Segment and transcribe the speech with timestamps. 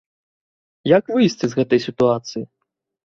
[0.97, 2.43] Як выйсці з гэтай сітуацыі?